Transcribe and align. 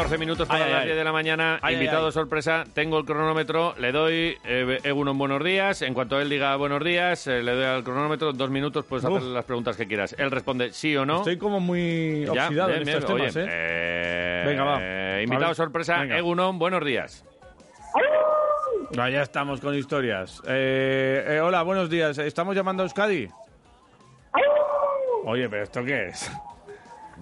14 0.00 0.16
minutos 0.18 0.48
para 0.48 0.64
Ay, 0.64 0.70
las 0.72 0.80
ay. 0.80 0.86
10 0.86 0.96
de 0.96 1.04
la 1.04 1.12
mañana. 1.12 1.58
Ay, 1.60 1.74
Invitado 1.74 2.06
ay. 2.06 2.12
sorpresa. 2.12 2.64
Tengo 2.72 2.98
el 2.98 3.04
cronómetro. 3.04 3.74
Le 3.76 3.92
doy 3.92 4.38
eh, 4.44 4.78
Egunon 4.82 5.18
buenos 5.18 5.44
días. 5.44 5.82
En 5.82 5.92
cuanto 5.92 6.18
él 6.18 6.30
diga 6.30 6.56
buenos 6.56 6.82
días, 6.82 7.26
eh, 7.26 7.42
le 7.42 7.52
doy 7.52 7.64
al 7.64 7.84
cronómetro. 7.84 8.32
Dos 8.32 8.48
minutos, 8.48 8.86
puedes 8.86 9.04
Uf. 9.04 9.18
hacer 9.18 9.28
las 9.28 9.44
preguntas 9.44 9.76
que 9.76 9.86
quieras. 9.86 10.14
Él 10.18 10.30
responde 10.30 10.72
sí 10.72 10.96
o 10.96 11.04
no. 11.04 11.18
Estoy 11.18 11.36
como 11.36 11.60
muy 11.60 12.24
Ya, 12.32 12.44
oxidado 12.46 12.68
bien, 12.68 12.78
en 12.80 12.86
bien. 12.86 12.98
estos 12.98 13.14
temas, 13.14 13.36
Oye, 13.36 13.44
¿eh? 13.44 13.48
eh, 13.50 14.44
Venga, 14.46 14.64
va. 14.64 14.78
eh, 14.80 15.22
invitado 15.22 15.52
sorpresa. 15.54 15.98
Venga. 15.98 16.16
Egunon, 16.16 16.58
buenos 16.58 16.82
días. 16.82 17.22
Ah, 18.98 19.10
ya 19.10 19.20
estamos 19.20 19.60
con 19.60 19.74
historias. 19.74 20.40
Eh, 20.48 21.24
eh, 21.28 21.40
hola, 21.40 21.60
buenos 21.62 21.90
días. 21.90 22.16
¿Estamos 22.16 22.56
llamando 22.56 22.82
a 22.82 22.86
Euskadi? 22.86 23.28
Oye, 25.26 25.46
pero 25.50 25.62
¿esto 25.62 25.84
qué 25.84 26.06
es? 26.06 26.32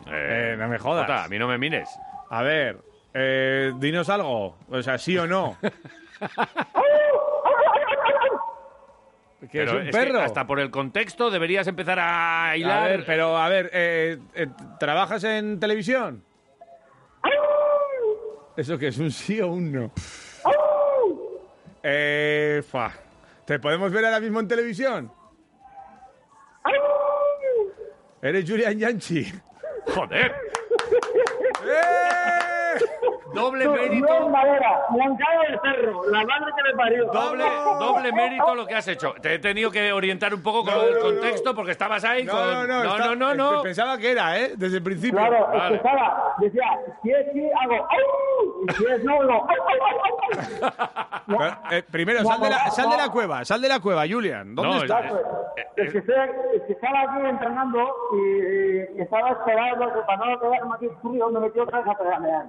Eh, 0.06 0.54
no 0.56 0.68
me 0.68 0.78
jodas. 0.78 1.06
Jota, 1.08 1.24
a 1.24 1.28
mí 1.28 1.40
no 1.40 1.48
me 1.48 1.58
mires. 1.58 1.88
A 2.30 2.42
ver, 2.42 2.78
eh, 3.14 3.72
dinos 3.78 4.08
algo. 4.08 4.56
O 4.68 4.82
sea, 4.82 4.98
sí 4.98 5.16
o 5.16 5.26
no. 5.26 5.56
¿Que 9.50 9.62
es 9.62 9.70
un 9.70 9.78
es 9.78 9.84
que 9.86 9.90
perro? 9.92 10.20
hasta 10.20 10.46
por 10.46 10.58
el 10.60 10.70
contexto 10.70 11.30
deberías 11.30 11.66
empezar 11.68 11.98
a 12.00 12.56
hilar. 12.56 12.78
A 12.78 12.88
ver, 12.88 13.04
pero 13.06 13.38
a 13.38 13.48
ver, 13.48 13.70
eh, 13.72 14.18
eh, 14.34 14.48
¿trabajas 14.80 15.22
en 15.24 15.60
televisión? 15.60 16.24
¿Eso 18.56 18.76
qué 18.76 18.88
es? 18.88 18.98
¿Un 18.98 19.12
sí 19.12 19.40
o 19.40 19.46
un 19.48 19.72
no? 19.72 19.92
Eh, 21.82 22.62
fa. 22.68 22.92
¿Te 23.44 23.60
podemos 23.60 23.92
ver 23.92 24.04
ahora 24.04 24.18
mismo 24.20 24.40
en 24.40 24.48
televisión? 24.48 25.12
¿Eres 28.20 28.50
Julian 28.50 28.76
Yanchi? 28.76 29.32
¡Joder! 29.94 30.47
¡Eh! 31.64 32.47
Doble 33.34 33.64
No, 33.66 33.72
mérito. 33.72 34.06
no 34.06 34.14
es 34.26 34.30
madera, 34.30 34.80
blancado 34.90 35.40
del 35.42 35.58
perro, 35.60 36.02
la 36.10 36.24
madre 36.24 36.52
que 36.56 36.62
me 36.62 36.74
parió. 36.76 37.06
Doble, 37.06 37.44
doble 37.78 38.12
mérito 38.12 38.54
lo 38.54 38.66
que 38.66 38.74
has 38.74 38.88
hecho. 38.88 39.14
Te 39.20 39.34
he 39.34 39.38
tenido 39.38 39.70
que 39.70 39.92
orientar 39.92 40.32
un 40.32 40.42
poco 40.42 40.64
con 40.64 40.74
No, 40.74 40.82
el 40.84 40.94
no, 40.94 41.00
contexto 41.00 41.54
porque 41.54 41.72
estabas 41.72 42.04
ahí 42.04 42.24
No, 42.24 42.32
con... 42.32 42.40
no, 42.42 42.66
no. 42.66 42.84
no, 42.84 42.96
está- 42.96 43.14
no, 43.14 43.34
no, 43.34 43.62
Pensaba 43.62 43.98
que 43.98 44.12
era, 44.12 44.38
¿eh? 44.38 44.52
Desde 44.56 44.78
el 44.78 44.82
principio. 44.82 45.18
Claro, 45.18 45.46
Vale. 45.52 45.76
estaba, 45.76 46.34
decía, 46.38 46.64
si 47.02 47.10
es 47.10 47.26
sí, 47.32 47.48
hago 47.62 47.74
¡au! 47.74 48.64
Y 48.68 48.72
si 48.72 48.84
es 48.86 49.04
no, 49.04 49.22
no. 49.22 49.46
eh, 51.70 51.82
primero, 51.90 52.24
sal 52.24 52.40
de, 52.40 52.50
la, 52.50 52.70
sal 52.70 52.90
de 52.90 52.96
la 52.96 53.08
cueva, 53.10 53.44
sal 53.44 53.60
de 53.60 53.68
la 53.68 53.80
cueva, 53.80 54.04
Julian. 54.08 54.54
¿Dónde 54.54 54.76
No, 54.76 54.82
estás? 54.82 55.04
es- 55.04 55.10
pues, 55.12 55.22
Es 55.76 55.92
que, 55.92 55.98
estoy- 55.98 56.14
es 56.56 56.62
que 56.62 56.72
estaba 56.72 57.00
aquí 57.02 57.26
entrenando 57.28 57.94
y, 58.14 58.98
y 58.98 59.02
estaba 59.02 59.30
esperando 59.30 59.92
que 59.92 60.00
para 60.00 60.26
no 60.26 60.40
quedarme 60.40 60.74
aquí 60.76 60.88
frío 61.02 61.28
me 61.30 61.40
metí 61.40 61.58
otra 61.60 61.80
vez 61.80 61.88
a 61.88 61.94
pedalear. 61.98 62.46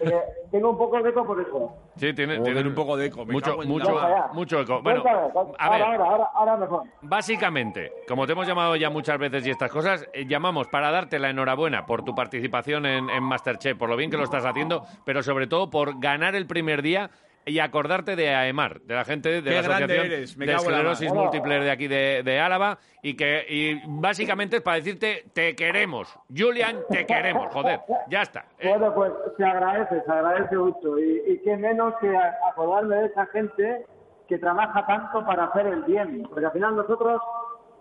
Eh, 0.00 0.20
tengo 0.50 0.70
un 0.70 0.78
poco 0.78 1.02
de 1.02 1.10
eco 1.10 1.26
por 1.26 1.38
eso. 1.40 1.74
Sí, 1.96 2.14
tiene, 2.14 2.38
tiene 2.40 2.60
un 2.62 2.74
poco 2.74 2.96
de 2.96 3.06
eco, 3.06 3.26
me 3.26 3.32
Mucho, 3.34 3.58
mucho, 3.58 3.94
la 3.94 4.30
mucho 4.32 4.60
eco. 4.60 4.80
Bueno, 4.80 5.02
Cuéntame, 5.02 5.54
a 5.58 5.70
ver, 5.70 5.82
ahora, 5.82 5.86
ahora, 5.86 6.04
ahora, 6.04 6.30
ahora 6.34 6.56
mejor. 6.56 6.82
básicamente, 7.02 7.92
como 8.08 8.26
te 8.26 8.32
hemos 8.32 8.46
llamado 8.46 8.76
ya 8.76 8.88
muchas 8.88 9.18
veces 9.18 9.46
y 9.46 9.50
estas 9.50 9.70
cosas, 9.70 10.08
eh, 10.14 10.24
llamamos 10.26 10.68
para 10.68 10.90
darte 10.90 11.18
la 11.18 11.28
enhorabuena 11.30 11.84
por 11.84 12.04
tu 12.04 12.14
participación 12.14 12.86
en, 12.86 13.10
en 13.10 13.22
Masterchef, 13.22 13.76
por 13.76 13.90
lo 13.90 13.96
bien 13.96 14.10
que 14.10 14.16
lo 14.16 14.24
estás 14.24 14.46
haciendo, 14.46 14.84
pero 15.04 15.22
sobre 15.22 15.46
todo 15.46 15.68
por 15.68 16.00
ganar 16.00 16.34
el 16.36 16.46
primer 16.46 16.80
día 16.80 17.10
y 17.46 17.60
acordarte 17.60 18.16
de 18.16 18.34
AEMAR, 18.34 18.80
de 18.82 18.94
la 18.94 19.04
gente 19.04 19.40
de 19.40 19.42
Qué 19.42 19.50
la 19.54 19.60
Asociación 19.60 19.90
eres, 19.90 20.36
me 20.36 20.46
de 20.46 20.54
Esclerosis. 20.54 21.12
Múltiple 21.12 21.60
de 21.60 21.70
aquí 21.70 21.86
de, 21.86 22.22
de 22.24 22.40
Álava 22.40 22.78
y 23.02 23.14
que 23.16 23.46
y 23.48 23.80
básicamente 23.86 24.56
es 24.56 24.62
para 24.62 24.78
decirte 24.78 25.24
te 25.32 25.54
queremos, 25.54 26.12
Julian, 26.36 26.80
te 26.90 27.06
queremos, 27.06 27.52
joder, 27.54 27.80
ya 28.08 28.22
está. 28.22 28.46
Eh, 28.58 28.68
Bueno, 28.68 28.92
pues 28.94 29.12
se 29.36 29.44
agradece, 29.44 30.02
se 30.04 30.10
agradece 30.12 30.56
mucho. 30.56 30.98
Y, 30.98 31.22
y 31.28 31.38
qué 31.44 31.56
menos 31.56 31.94
que 32.00 32.08
a- 32.16 32.34
acordarme 32.50 32.96
de 32.96 33.06
esa 33.06 33.26
gente 33.26 33.86
que 34.28 34.38
trabaja 34.38 34.84
tanto 34.84 35.24
para 35.24 35.44
hacer 35.44 35.68
el 35.68 35.84
bien. 35.84 36.24
Porque 36.28 36.46
al 36.46 36.52
final 36.52 36.74
nosotros 36.74 37.22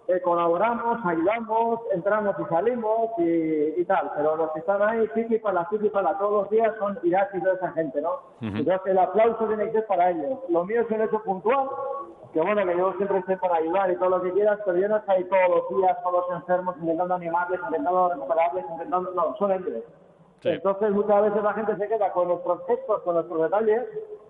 eh, 0.07 0.21
colaboramos, 0.21 0.99
ayudamos, 1.03 1.79
entramos 1.91 2.35
y 2.39 2.45
salimos 2.45 3.09
y, 3.17 3.81
y 3.81 3.85
tal. 3.85 4.11
Pero 4.15 4.35
los 4.35 4.51
que 4.51 4.59
están 4.59 4.81
ahí, 4.81 5.07
piqui 5.15 5.39
para 5.39 5.67
piqui 5.69 5.89
para 5.89 6.17
todos 6.17 6.43
los 6.43 6.49
días 6.49 6.73
son 6.77 6.99
Irak 7.03 7.29
y 7.33 7.39
toda 7.39 7.55
esa 7.55 7.71
gente, 7.71 8.01
¿no? 8.01 8.19
Entonces 8.41 8.81
el 8.85 8.99
aplauso 8.99 9.45
tiene 9.47 9.65
que 9.65 9.71
ser 9.71 9.87
para 9.87 10.11
ellos. 10.11 10.39
Lo 10.49 10.63
mío 10.65 10.81
es 10.81 10.91
un 10.91 11.01
hecho 11.01 11.23
puntual, 11.23 11.67
que 12.33 12.41
bueno, 12.41 12.65
que 12.65 12.77
yo 12.77 12.93
siempre 12.97 13.17
estoy 13.19 13.35
para 13.37 13.55
ayudar 13.55 13.91
y 13.91 13.95
todo 13.95 14.09
lo 14.09 14.21
que 14.21 14.31
quieras, 14.33 14.59
pero 14.65 14.77
yo 14.77 14.89
no 14.89 14.97
estoy 14.97 15.15
ahí 15.15 15.23
todos 15.23 15.49
los 15.49 15.77
días 15.77 15.97
con 16.03 16.13
los 16.13 16.25
enfermos 16.31 16.75
intentando 16.79 17.15
animarles, 17.15 17.59
intentando 17.65 18.09
recuperarles, 18.09 18.65
intentando... 18.69 19.11
No, 19.11 19.35
son 19.37 19.51
ellos. 19.53 19.83
Sí. 20.41 20.49
Entonces 20.49 20.91
muchas 20.91 21.21
veces 21.23 21.41
la 21.41 21.53
gente 21.53 21.75
se 21.77 21.87
queda 21.87 22.11
con 22.11 22.27
nuestros 22.27 22.59
gestos, 22.67 23.01
con 23.01 23.15
nuestros 23.15 23.41
detalles, 23.41 23.83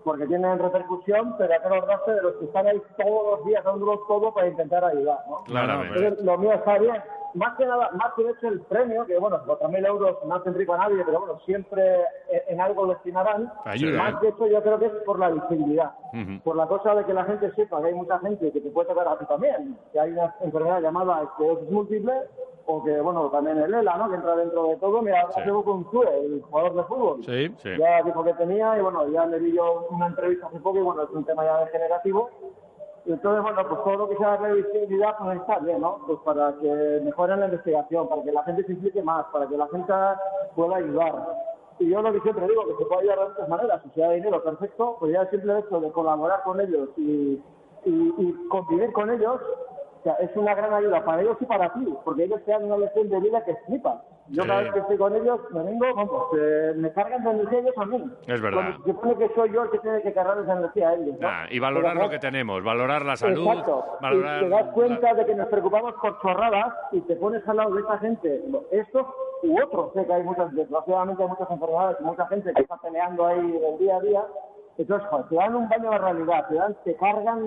porque 0.06 0.24
tienen 0.28 0.56
repercusión, 0.60 1.34
pero 1.36 1.52
hay 1.52 1.58
que 1.58 1.66
acordarse 1.66 2.12
de 2.12 2.22
los 2.22 2.34
que 2.36 2.44
están 2.44 2.64
ahí 2.68 2.80
todos 2.96 3.38
los 3.40 3.46
días 3.46 3.64
dándolo 3.64 3.98
todo 4.06 4.32
para 4.32 4.46
intentar 4.46 4.84
ayudar, 4.84 5.18
¿no? 5.28 5.42
Claramente. 5.42 5.98
Entonces, 5.98 6.24
lo 6.24 6.38
mío 6.38 6.52
está 6.52 6.78
bien. 6.78 7.02
Más 7.36 7.56
que 7.56 7.66
nada, 7.66 7.90
más 7.92 8.12
que 8.14 8.24
de 8.24 8.30
hecho 8.32 8.48
el 8.48 8.60
premio, 8.62 9.04
que 9.06 9.18
bueno, 9.18 9.38
4.000 9.46 9.86
euros 9.86 10.16
no 10.24 10.34
hacen 10.34 10.54
rico 10.54 10.72
a 10.74 10.78
nadie, 10.78 11.02
pero 11.04 11.20
bueno, 11.20 11.38
siempre 11.44 11.96
en, 12.30 12.54
en 12.54 12.60
algo 12.60 12.86
destinarán. 12.86 13.52
Ayuda, 13.64 13.98
Más 14.02 14.14
¿eh? 14.14 14.16
que 14.22 14.28
eso 14.28 14.46
yo 14.46 14.62
creo 14.62 14.78
que 14.78 14.86
es 14.86 14.92
por 15.04 15.18
la 15.18 15.28
visibilidad. 15.30 15.92
Por 16.44 16.56
la 16.56 16.66
cosa 16.66 16.94
de 16.94 17.04
que 17.04 17.12
la 17.12 17.24
gente 17.24 17.52
sepa 17.52 17.80
que 17.82 17.88
hay 17.88 17.94
mucha 17.94 18.18
gente 18.20 18.50
que 18.50 18.60
te 18.60 18.70
puede 18.70 18.88
tocar 18.88 19.06
a 19.06 19.18
ti 19.18 19.26
también, 19.26 19.78
que 19.92 20.00
hay 20.00 20.12
una 20.12 20.34
enfermedad 20.40 20.80
llamada 20.80 21.22
esclerosis 21.24 21.70
múltiple, 21.70 22.14
o 22.68 22.82
que, 22.82 22.98
bueno, 23.00 23.28
también 23.30 23.58
el 23.58 23.72
ELA, 23.74 23.96
¿no? 23.96 24.08
Que 24.08 24.16
entra 24.16 24.34
dentro 24.34 24.66
de 24.68 24.76
todo. 24.76 25.02
Mira, 25.02 25.26
Sí. 25.32 25.40
hace 25.40 25.52
poco 25.52 25.72
un 25.74 25.90
Zue, 25.90 26.08
el 26.24 26.42
jugador 26.42 26.74
de 26.74 26.82
fútbol. 26.84 27.22
Sí. 27.24 27.54
Sí. 27.58 27.68
Ya 27.78 28.02
dijo 28.02 28.24
que 28.24 28.32
tenía 28.34 28.76
y 28.78 28.80
bueno, 28.82 29.06
ya 29.08 29.24
le 29.26 29.38
vi 29.38 29.52
yo 29.54 29.86
una 29.90 30.06
entrevista 30.06 30.46
hace 30.48 30.58
poco 30.60 30.78
y 30.78 30.82
bueno, 30.82 31.02
es 31.02 31.10
un 31.10 31.24
tema 31.24 31.44
ya 31.44 31.58
degenerativo. 31.66 32.30
Entonces, 33.06 33.40
bueno, 33.40 33.68
pues 33.68 33.84
todo 33.84 33.96
lo 33.96 34.08
que 34.08 34.16
sea 34.16 34.30
darle 34.30 34.62
visibilidad 34.62 35.16
pues 35.18 35.38
está 35.40 35.60
bien, 35.60 35.80
¿no? 35.80 35.98
Pues 36.06 36.18
para 36.24 36.52
que 36.60 37.00
mejoren 37.04 37.38
la 37.38 37.46
investigación, 37.46 38.08
para 38.08 38.22
que 38.22 38.32
la 38.32 38.42
gente 38.42 38.64
se 38.64 38.72
implique 38.72 39.00
más, 39.00 39.26
para 39.26 39.46
que 39.46 39.56
la 39.56 39.68
gente 39.68 39.92
pueda 40.56 40.76
ayudar. 40.76 41.14
Y 41.78 41.90
yo 41.90 42.02
lo 42.02 42.12
que 42.12 42.20
siempre 42.20 42.48
digo, 42.48 42.66
que 42.66 42.82
se 42.82 42.84
puede 42.86 43.02
ayudar 43.02 43.18
de 43.20 43.28
muchas 43.28 43.48
maneras, 43.48 43.82
si 43.84 43.90
sea 43.90 44.10
dinero, 44.10 44.42
perfecto, 44.42 44.96
pues 44.98 45.12
ya 45.12 45.22
el 45.22 45.30
simple 45.30 45.58
hecho 45.58 45.80
de 45.80 45.92
colaborar 45.92 46.42
con 46.42 46.60
ellos 46.60 46.88
y, 46.96 47.40
y, 47.84 48.14
y 48.18 48.48
convivir 48.48 48.92
con 48.92 49.08
ellos, 49.10 49.40
o 50.00 50.02
sea, 50.02 50.14
es 50.14 50.34
una 50.36 50.54
gran 50.54 50.72
ayuda 50.72 51.04
para 51.04 51.22
ellos 51.22 51.36
y 51.38 51.44
para 51.44 51.72
ti, 51.74 51.94
porque 52.04 52.24
ellos 52.24 52.42
te 52.44 52.50
dan 52.50 52.64
una 52.64 52.78
lección 52.78 53.08
de 53.08 53.20
vida 53.20 53.44
que 53.44 53.54
flipas. 53.66 54.02
Yo 54.28 54.42
Sí. 54.42 54.48
cada 54.48 54.62
vez 54.62 54.72
que 54.72 54.78
estoy 54.80 54.96
con 54.96 55.14
ellos, 55.14 55.40
me 55.52 55.62
vengo, 55.62 55.94
vamos, 55.94 56.26
eh, 56.38 56.72
me 56.76 56.92
cargan 56.92 57.22
de 57.22 57.30
energía 57.30 57.58
ellos 57.60 57.74
a 57.78 57.84
mí. 57.86 58.10
Es 58.26 58.40
verdad. 58.40 58.62
Cuando 58.62 58.84
se 58.84 58.92
supone 58.92 59.14
que 59.16 59.34
soy 59.34 59.52
yo 59.52 59.62
el 59.62 59.70
que 59.70 59.78
tiene 59.78 60.02
que 60.02 60.12
cargar 60.12 60.38
esa 60.38 60.52
energía 60.52 60.88
a 60.88 60.94
ellos. 60.94 61.16
y 61.50 61.58
valorar 61.58 61.92
Pero, 61.92 62.04
lo 62.04 62.10
que 62.10 62.18
tenemos, 62.18 62.64
valorar 62.64 63.04
la 63.04 63.16
salud, 63.16 63.46
Exacto. 63.46 63.84
valorar... 64.00 64.42
Y 64.42 64.44
te 64.44 64.48
das 64.50 64.66
cuenta 64.72 65.14
de 65.14 65.26
que 65.26 65.34
nos 65.34 65.46
preocupamos 65.48 65.94
por 66.02 66.20
chorradas 66.20 66.74
y 66.92 67.00
te 67.02 67.16
pones 67.16 67.46
al 67.48 67.56
lado 67.56 67.74
de 67.74 67.80
esta 67.82 67.98
gente, 67.98 68.42
estos 68.72 69.06
u 69.42 69.62
otros. 69.62 69.92
Sé 69.94 70.04
que 70.06 70.12
hay 70.12 70.22
muchas, 70.22 70.52
desgraciadamente 70.54 71.22
hay 71.22 71.28
muchas 71.28 71.50
enfermedades 71.50 71.96
y 72.00 72.04
mucha 72.04 72.26
gente 72.26 72.52
que 72.52 72.62
está 72.62 72.76
peleando 72.78 73.26
ahí 73.26 73.52
del 73.52 73.78
día 73.78 73.96
a 73.96 74.00
día. 74.00 74.24
Entonces, 74.78 75.08
joder, 75.08 75.26
te 75.28 75.34
dan 75.36 75.54
un 75.54 75.68
baño 75.68 75.90
de 75.90 75.98
realidad, 75.98 76.48
te, 76.48 76.54
dan, 76.56 76.76
te 76.84 76.94
cargan 76.96 77.40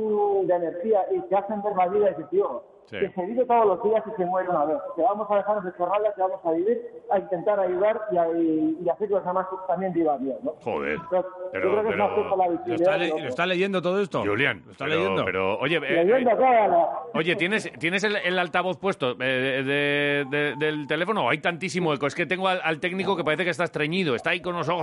de 0.47 0.53
energía 0.55 1.05
y 1.11 1.19
te 1.21 1.35
hacen 1.35 1.61
ver 1.61 1.75
la 1.75 1.87
vida 1.87 2.05
y 2.05 2.09
dices, 2.09 2.29
tío, 2.29 2.63
Sí. 2.89 2.97
que 2.99 3.09
se 3.11 3.25
vive 3.25 3.45
todos 3.45 3.65
los 3.67 3.83
días 3.83 4.03
y 4.07 4.15
se 4.17 4.25
muere 4.25 4.49
una 4.49 4.65
vez. 4.65 4.77
Que 4.95 5.01
vamos 5.03 5.27
a 5.29 5.35
dejarnos 5.35 5.63
de 5.65 5.71
chorradas, 5.77 6.13
que 6.15 6.21
vamos 6.21 6.39
a 6.43 6.51
vivir, 6.51 6.81
a 7.11 7.19
intentar 7.19 7.59
ayudar 7.59 8.01
y, 8.11 8.17
a, 8.17 8.27
y, 8.31 8.77
y 8.83 8.89
hacer 8.89 9.07
que 9.07 9.13
los 9.13 9.25
demás 9.25 9.45
también 9.67 9.93
vivan 9.93 10.23
bien. 10.23 10.37
¿no? 10.43 10.53
Joder, 10.63 10.93
Entonces, 10.93 11.31
pero- 11.51 11.65
yo 11.65 11.71
creo 11.71 11.83
que 11.83 11.89
pero- 11.91 12.03
es 12.05 12.09
más 12.27 12.37
la 12.37 12.47
¿Lo 12.47 12.75
está, 12.75 12.97
le- 12.97 13.09
lo 13.09 13.27
está 13.27 13.45
leyendo 13.45 13.81
todo 13.81 14.01
esto? 14.01 14.21
Julián, 14.23 14.63
¿Lo 14.65 14.71
está 14.71 14.85
pero, 14.85 14.97
leyendo? 14.97 15.25
pero, 15.25 15.59
oye, 15.59 15.75
eh, 15.77 16.03
Leyendo, 16.05 16.31
eh, 16.31 16.35
claro. 16.37 16.89
oye, 17.13 17.35
¿tienes, 17.35 17.71
¿tienes 17.79 18.03
el, 18.03 18.15
el 18.15 18.39
altavoz 18.39 18.77
puesto 18.77 19.11
eh, 19.11 19.15
de- 19.19 19.63
de- 19.63 20.25
de- 20.29 20.55
del 20.57 20.87
teléfono? 20.87 21.29
Hay 21.29 21.39
tantísimo 21.39 21.93
eco. 21.93 22.07
Es 22.07 22.15
que 22.15 22.25
tengo 22.25 22.47
al, 22.47 22.59
al 22.63 22.79
técnico 22.79 23.15
que 23.15 23.23
parece 23.23 23.43
que 23.43 23.51
está 23.51 23.65
estreñido. 23.65 24.15
Está 24.15 24.31
ahí 24.31 24.41
con 24.41 24.55
los 24.55 24.67
ojos 24.67 24.79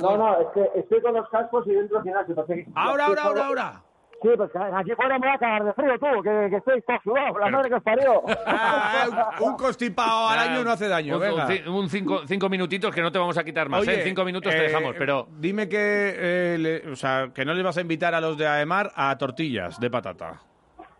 no, 0.00 0.16
no, 0.16 0.40
es 0.40 0.46
que 0.54 0.70
estoy 0.78 1.00
con 1.00 1.14
los 1.14 1.28
cascos 1.28 1.66
y 1.66 1.72
dentro 1.72 1.96
del 1.98 2.04
gimnasio. 2.04 2.34
porque- 2.34 2.66
Ahora, 2.74 3.06
ahora, 3.06 3.22
ahora, 3.24 3.46
ahora. 3.46 3.82
Sí, 4.20 4.28
pues 4.36 4.50
aquí 4.74 4.90
fuera 4.96 5.16
me 5.16 5.28
va 5.28 5.34
a 5.34 5.38
cagar 5.38 5.64
de 5.64 5.72
frío 5.74 5.96
tú, 5.98 6.22
que, 6.24 6.48
que 6.50 6.56
estoy 6.56 6.82
sudado, 7.04 7.38
la 7.38 7.44
Pero- 7.44 7.50
madre 7.56 7.68
que 7.68 7.74
os 7.76 7.82
parió. 7.84 8.22
Ah, 8.46 9.34
un, 9.40 9.50
un 9.50 9.56
constipado 9.56 10.26
al 10.28 10.38
año 10.40 10.64
no 10.64 10.72
hace 10.72 10.88
daño, 10.88 11.14
Un, 11.14 11.20
venga. 11.20 11.44
un 11.44 11.50
ci- 11.50 11.68
un 11.68 11.88
cinco, 11.88 12.26
cinco 12.26 12.48
minutitos 12.48 12.92
que 12.92 13.00
no 13.00 13.12
te 13.12 13.18
vamos 13.18 13.38
a 13.38 13.44
quitar 13.44 13.68
más. 13.68 13.82
Oye, 13.82 14.00
¿eh? 14.00 14.02
Cinco 14.02 14.24
minutos 14.24 14.50
te 14.52 14.58
eh, 14.58 14.62
dejamos, 14.62 14.96
pero... 14.98 15.28
Dime 15.38 15.68
que, 15.68 15.76
eh, 16.16 16.58
le- 16.58 16.90
o 16.90 16.96
sea, 16.96 17.28
que 17.32 17.44
no 17.44 17.54
les 17.54 17.62
vas 17.62 17.76
a 17.78 17.80
invitar 17.80 18.12
a 18.14 18.20
los 18.20 18.36
de 18.36 18.48
AEMAR 18.48 18.90
a 18.96 19.16
tortillas 19.16 19.78
de 19.78 19.88
patata. 19.88 20.40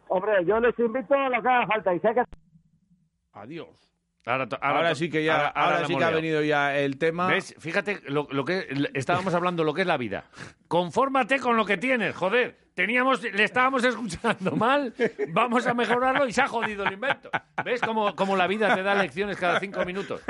Hombre, 0.07 0.45
yo 0.47 0.61
les 0.61 0.79
invito 0.79 1.15
a 1.15 1.29
lo 1.29 1.43
que 1.43 1.49
haga 1.49 1.67
falta 1.67 1.93
y 1.95 1.99
sé 1.99 2.15
que... 2.15 2.23
Adiós. 3.33 3.88
Ahora, 4.27 4.47
to- 4.47 4.59
Ahora, 4.61 4.95
sí 4.95 5.09
que 5.09 5.25
ya, 5.25 5.47
ahora, 5.47 5.81
la 5.81 5.87
sí 5.87 5.97
que 5.97 6.05
ha 6.05 6.11
venido 6.11 6.43
ya 6.43 6.77
el 6.77 6.99
tema. 6.99 7.29
¿Ves? 7.29 7.55
Fíjate 7.59 8.01
lo, 8.09 8.29
lo 8.31 8.45
que 8.45 8.67
estábamos 8.93 9.33
hablando, 9.35 9.65
lo 9.65 9.73
que 9.73 9.81
es 9.83 9.87
la 9.87 9.97
vida. 9.97 10.25
Confórmate 10.67 11.39
con 11.41 11.57
lo 11.57 11.65
que 11.65 11.79
tienes, 11.79 12.15
joder. 12.15 12.69
Teníamos, 12.75 13.23
le 13.23 13.43
estábamos 13.43 13.83
escuchando 13.83 14.53
mal, 14.55 14.95
vamos 15.31 15.67
a 15.67 15.75
mejorarlo 15.75 16.29
y 16.29 16.33
se 16.33 16.43
ha 16.43 16.47
jodido 16.47 16.85
el 16.85 16.93
invento. 16.93 17.29
¿Ves 17.65 17.81
cómo, 17.81 18.15
cómo 18.15 18.37
la 18.37 18.47
vida 18.47 18.73
te 18.75 18.85
da 18.85 18.95
lecciones 18.95 19.37
cada 19.37 19.59
cinco 19.59 19.85
minutos? 19.85 20.21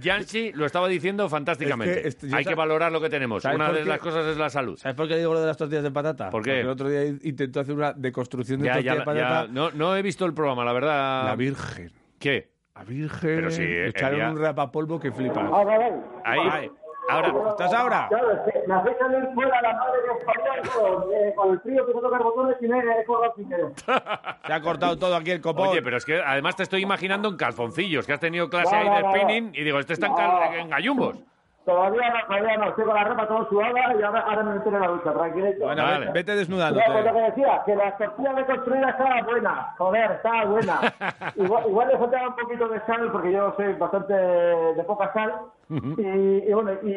Yanchi 0.00 0.52
lo 0.52 0.66
estaba 0.66 0.88
diciendo 0.88 1.28
fantásticamente. 1.28 1.94
Es 1.98 2.02
que 2.02 2.08
esto- 2.08 2.26
yo 2.26 2.36
Hay 2.36 2.44
que 2.44 2.54
valorar 2.56 2.90
lo 2.90 3.00
que 3.00 3.08
tenemos. 3.08 3.42
¿Sabes 3.42 3.56
Una 3.56 3.70
de 3.70 3.82
qué? 3.82 3.88
las 3.88 3.98
cosas 4.00 4.26
es 4.26 4.36
la 4.36 4.50
salud. 4.50 4.76
¿Sabes 4.78 4.96
por 4.96 5.06
qué 5.06 5.16
digo 5.18 5.32
lo 5.32 5.40
de 5.40 5.46
las 5.46 5.56
tortillas 5.56 5.84
de 5.84 5.90
patata? 5.92 6.30
¿Por 6.30 6.42
qué? 6.42 6.50
Porque 6.50 6.60
el 6.62 6.68
otro 6.68 6.88
día 6.88 7.04
intentó 7.22 7.60
hacer 7.60 7.74
una 7.74 7.92
deconstrucción 7.92 8.60
de 8.60 8.66
Ya, 8.66 8.72
tortilla 8.72 8.92
ya, 8.94 8.98
de 8.98 9.04
patata. 9.04 9.46
ya, 9.46 9.52
no, 9.52 9.70
no 9.70 9.94
he 9.96 10.02
visto 10.02 10.24
el 10.24 10.34
programa, 10.34 10.64
la 10.64 10.72
verdad. 10.72 11.24
La 11.26 11.36
Virgen. 11.36 11.92
¿Qué? 12.18 12.55
La 12.76 12.84
Virgen. 12.84 13.36
Pero 13.36 13.50
sí, 13.50 13.62
le 13.62 13.86
eh, 13.86 13.88
echaron 13.88 14.18
ya- 14.18 14.30
un 14.30 14.40
rapapolvo 14.40 15.00
que 15.00 15.10
flipas. 15.12 15.50
Ah, 15.52 15.64
vale. 15.64 15.92
Ahí, 16.24 16.40
Ahí. 16.52 16.70
ahora. 17.08 17.32
¿Estás 17.50 17.72
ahora? 17.72 18.06
Claro, 18.08 18.32
es 18.32 18.52
que 18.52 18.68
me 18.68 18.74
hacéis 18.74 18.96
salir 18.98 19.28
fuera 19.34 19.62
la 19.62 19.72
madre 19.74 19.98
de 20.02 20.18
español 20.18 20.70
con, 20.74 21.12
eh, 21.14 21.32
con 21.36 21.50
el 21.52 21.60
frío 21.60 21.86
que 21.86 21.92
se 21.92 22.00
tocar 22.00 22.22
botones 22.22 22.56
y 22.60 22.68
me 22.68 22.78
he 22.78 23.04
colgado 23.04 23.32
sin 23.36 23.48
querer. 23.48 23.66
Se 24.46 24.52
ha 24.52 24.60
cortado 24.60 24.98
todo 24.98 25.16
aquí 25.16 25.30
el 25.30 25.40
copón. 25.40 25.68
Oye, 25.68 25.80
pero 25.82 25.96
es 25.96 26.04
que 26.04 26.20
además 26.20 26.54
te 26.56 26.64
estoy 26.64 26.82
imaginando 26.82 27.28
en 27.30 27.36
calzoncillos, 27.36 28.06
que 28.06 28.12
has 28.12 28.20
tenido 28.20 28.50
clase 28.50 28.74
No, 28.74 28.82
ahí 28.92 28.96
de 28.96 29.02
no, 29.02 29.10
spinning 29.12 29.50
y 29.54 29.64
digo, 29.64 29.78
este 29.78 29.94
está 29.94 30.06
en, 30.08 30.60
en 30.60 30.70
gallumbos. 30.70 31.18
Todavía 31.66 32.10
no, 32.10 32.26
todavía 32.28 32.56
no. 32.58 32.68
Estoy 32.68 32.84
con 32.84 32.94
la 32.94 33.04
ropa 33.04 33.26
todo 33.26 33.48
sudada 33.48 33.94
y 33.98 34.02
ahora, 34.02 34.20
ahora 34.20 34.42
me 34.44 34.54
meto 34.54 34.68
en 34.68 34.80
la 34.80 34.86
ducha, 34.88 35.12
tranquilito. 35.12 35.64
Bueno, 35.64 35.82
Vale. 35.82 35.98
vete, 35.98 36.12
vete 36.12 36.30
Ya, 36.32 36.36
desnudándote. 36.38 36.84
pues 36.92 37.04
lo 37.04 37.12
que 37.12 37.20
decía, 37.22 37.62
que 37.66 37.76
la 37.76 37.96
tortilla 37.98 38.32
reconstruida 38.32 38.90
estaba 38.90 39.22
buena. 39.22 39.74
Joder, 39.76 40.10
estaba 40.12 40.44
buena. 40.44 40.80
igual, 41.36 41.64
igual 41.68 41.88
le 41.88 41.98
faltaba 41.98 42.28
un 42.28 42.36
poquito 42.36 42.68
de 42.68 42.80
sal, 42.86 43.10
porque 43.10 43.32
yo 43.32 43.52
soy 43.56 43.72
bastante 43.74 44.14
de 44.14 44.84
poca 44.84 45.12
sal. 45.12 45.32
y, 45.68 46.48
y 46.48 46.52
bueno, 46.52 46.70
y, 46.84 46.92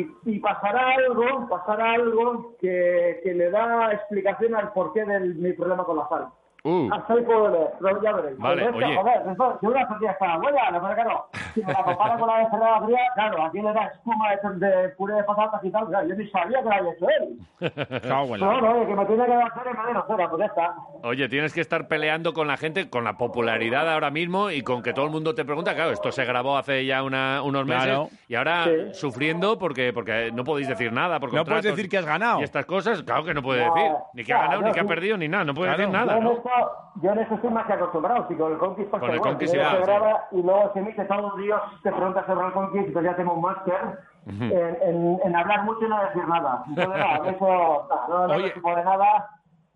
y, 0.00 0.16
y 0.24 0.38
pasará 0.40 0.94
algo, 0.96 1.46
pasará 1.48 1.92
algo 1.92 2.54
que, 2.58 3.20
que 3.22 3.34
le 3.34 3.50
da 3.50 3.92
explicación 3.92 4.54
al 4.54 4.72
porqué 4.72 5.04
de 5.04 5.20
mi 5.20 5.52
problema 5.52 5.84
con 5.84 5.98
la 5.98 6.08
sal. 6.08 6.28
Uh, 6.66 6.88
Hasta 6.94 7.12
ahí 7.12 7.22
puedo 7.24 7.48
leer, 7.50 7.68
pero 7.78 8.02
ya 8.02 8.12
veréis. 8.12 8.38
Vale, 8.38 8.56
Pero 8.64 8.70
es 8.70 8.78
que, 8.78 8.84
oye. 8.86 8.96
Joder, 8.96 9.22
eso, 9.32 9.58
si 9.60 9.66
una 9.66 9.86
tortilla 9.88 10.10
está 10.12 10.36
buena, 10.38 10.70
lo 10.70 10.80
que 10.88 10.94
claro, 10.94 11.26
si 11.52 11.62
me 11.62 11.72
la 11.74 11.82
compara 11.84 12.18
con 12.18 12.28
la 12.28 12.38
de 12.38 12.46
fría, 12.86 12.98
claro, 13.14 13.42
aquí 13.44 13.60
le 13.60 13.72
da 13.74 13.84
espuma 13.84 14.24
de, 14.30 14.66
de 14.66 14.88
puré 14.90 15.14
de 15.16 15.24
patatas 15.24 15.62
y 15.62 15.70
tal, 15.70 15.86
claro, 15.88 16.08
yo 16.08 16.14
ni 16.14 16.26
sabía 16.30 16.62
que 16.62 16.68
la 16.70 16.76
había 16.76 16.92
hecho 16.92 17.06
él. 17.20 17.38
Cago 18.08 18.34
en 18.34 18.40
Pero 18.40 18.52
la- 18.52 18.60
bueno, 18.60 18.72
oye, 18.78 18.86
que 18.86 18.94
me 18.94 19.04
tiene 19.06 19.24
que 19.26 19.30
dar 19.36 19.52
cera 19.52 19.70
y 19.70 19.76
me 19.76 19.92
den 19.92 20.02
pues 20.30 20.38
ya 20.40 20.46
está. 20.46 20.74
oye, 21.02 21.28
tienes 21.28 21.52
que 21.52 21.60
estar 21.60 21.86
peleando 21.86 22.32
con 22.32 22.48
la 22.48 22.56
gente, 22.56 22.88
con 22.88 23.04
la 23.04 23.18
popularidad 23.18 23.92
ahora 23.92 24.10
mismo 24.10 24.50
y 24.50 24.62
con 24.62 24.82
que 24.82 24.94
todo 24.94 25.04
el 25.04 25.10
mundo 25.10 25.34
te 25.34 25.44
pregunta. 25.44 25.74
Claro, 25.74 25.90
esto 25.90 26.10
se 26.12 26.24
grabó 26.24 26.56
hace 26.56 26.86
ya 26.86 27.02
una- 27.02 27.42
unos 27.42 27.66
meses 27.66 27.84
Claro. 27.84 28.08
y 28.26 28.36
ahora 28.36 28.64
Sí. 28.64 28.94
sufriendo 28.94 29.58
porque, 29.58 29.92
porque 29.92 30.30
no 30.32 30.44
podéis 30.44 30.68
decir 30.68 30.90
nada. 30.94 31.20
Por 31.20 31.34
No 31.34 31.44
puedes 31.44 31.62
decir 31.64 31.90
que 31.90 31.98
has 31.98 32.06
ganado. 32.06 32.40
Y 32.40 32.44
estas 32.44 32.64
cosas, 32.64 33.02
claro 33.02 33.22
que 33.24 33.34
no 33.34 33.42
puede 33.42 33.66
No, 33.66 33.74
decir. 33.74 33.90
Ni 34.14 34.24
que 34.24 34.32
ha 34.32 34.38
ganado, 34.38 34.62
ni 34.62 34.68
yo 34.68 34.72
que 34.72 34.80
ha 34.80 34.84
perdido, 34.84 35.18
ni 35.18 35.28
nada. 35.28 35.44
No 35.44 35.52
puede 35.52 35.74
Claro. 35.74 35.90
decir 35.90 35.92
nada, 36.06 36.20
¿no? 36.20 36.53
Yo 37.02 37.12
en 37.12 37.18
eso 37.20 37.34
estoy 37.34 37.50
más 37.50 37.66
que 37.66 37.72
acostumbrado, 37.74 38.26
si 38.28 38.34
con 38.36 38.52
el 38.52 38.58
Conquist 38.58 38.90
pasa 38.90 39.00
Con 39.00 39.10
el 39.10 39.16
igual, 39.16 39.32
Conquist 39.32 39.52
se 39.54 39.60
sí. 39.60 39.82
graba 39.82 40.24
y 40.32 40.42
luego 40.42 40.70
se 40.72 40.78
emite 40.80 41.04
todos 41.04 41.22
los 41.22 41.36
días, 41.38 41.60
te 41.82 41.90
preguntas 41.92 42.26
sobre 42.26 42.46
el 42.46 42.52
Conquist, 42.52 42.92
pues 42.92 43.04
ya 43.04 43.16
tengo 43.16 43.34
un 43.34 43.40
máster 43.42 43.98
en, 44.26 44.52
en, 44.52 45.18
en 45.24 45.36
hablar 45.36 45.64
mucho 45.64 45.84
y 45.84 45.88
no 45.88 46.02
decir 46.04 46.26
nada. 46.28 46.64
Entonces, 46.68 46.96
nada, 46.98 47.30
eso 47.30 47.88
no, 48.08 48.28
no 48.28 48.38
me 48.38 48.52
supone 48.52 48.84
nada. 48.84 49.30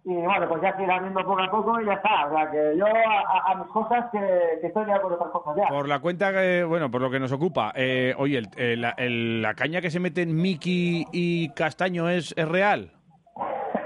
Y 0.05 0.15
bueno, 0.15 0.49
pues 0.49 0.63
ya 0.63 0.75
se 0.75 0.85
irá 0.85 1.01
viendo 1.01 1.21
poco 1.23 1.43
a 1.43 1.51
poco 1.51 1.81
y 1.81 1.85
ya 1.85 1.93
está. 1.95 2.27
O 2.29 2.31
sea, 2.35 2.51
que 2.51 2.77
yo 2.79 2.87
a, 2.87 3.53
a- 3.53 3.55
mis 3.57 3.67
cosas 3.67 4.07
que, 4.11 4.59
que 4.61 4.69
estoy 4.69 4.87
ya 4.87 5.03
con 5.03 5.13
otras 5.13 5.31
cosas 5.31 5.57
ya. 5.57 5.69
Por 5.69 5.87
la 5.87 5.99
cuenta 5.99 6.33
que, 6.33 6.65
bueno, 6.65 6.91
por 6.91 7.03
lo 7.03 7.11
que 7.11 7.21
nos 7.21 7.31
ocupa, 7.33 7.73
eh, 7.75 8.15
oye, 8.17 8.39
el- 8.39 8.49
el- 8.57 8.81
la, 8.81 8.91
el- 8.97 9.43
la 9.43 9.53
caña 9.55 9.83
que 9.83 9.91
se 9.91 10.01
mete 10.01 10.23
en 10.23 10.35
Miki 10.35 11.05
y 11.13 11.51
Castaño 11.53 12.09
es, 12.09 12.33
es 12.39 12.49
real. 12.49 12.93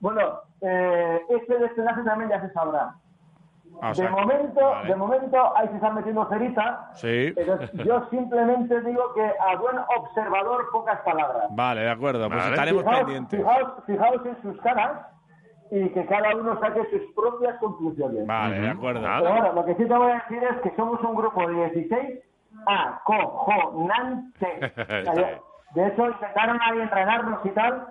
Bueno, 0.00 0.40
eh, 0.60 1.22
este 1.28 1.58
desenlace 1.58 2.02
también 2.02 2.30
ya 2.30 2.40
se 2.40 2.50
sabrá. 2.52 2.94
Ah, 3.80 3.86
o 3.86 3.88
de 3.90 3.94
sea, 3.94 4.10
momento, 4.10 4.60
vale. 4.60 4.88
de 4.88 4.96
momento 4.96 5.56
ahí 5.56 5.68
se 5.68 5.74
están 5.76 5.94
metiendo 5.94 6.24
cerita. 6.28 6.90
Sí. 6.94 7.32
Pero 7.34 7.58
yo 7.84 8.06
simplemente 8.10 8.80
digo 8.80 9.12
que 9.14 9.22
a 9.24 9.56
buen 9.56 9.76
observador 9.96 10.68
pocas 10.72 10.98
palabras. 11.00 11.44
Vale, 11.50 11.82
de 11.82 11.90
acuerdo, 11.90 12.28
pues 12.28 12.40
Vale. 12.40 12.54
estaremos 12.54 12.82
Fijaos, 12.82 12.98
pendientes. 13.04 13.38
fijaos, 13.38 13.72
fijaos 13.86 14.26
en 14.26 14.42
sus 14.42 14.60
caras 14.62 14.92
y 15.70 15.86
que 15.90 16.06
cada 16.06 16.34
uno 16.34 16.58
saque 16.60 16.80
sus 16.90 17.02
propias 17.14 17.56
conclusiones. 17.58 18.26
Vale, 18.26 18.58
de 18.58 18.68
acuerdo. 18.70 19.02
Pero 19.02 19.30
bueno, 19.30 19.52
lo 19.52 19.64
que 19.66 19.74
sí 19.74 19.84
te 19.86 19.94
voy 19.94 20.10
a 20.10 20.14
decir 20.14 20.42
es 20.42 20.60
que 20.62 20.74
somos 20.74 21.00
un 21.02 21.14
grupo 21.14 21.46
de 21.46 21.54
16 21.54 22.20
acojonante. 22.66 24.72
Está 24.76 25.12
bien. 25.12 25.38
De 25.74 25.86
hecho, 25.86 26.08
intentaron 26.08 26.58
ahí 26.62 26.80
entrenarnos 26.80 27.44
y 27.44 27.50
tal, 27.50 27.86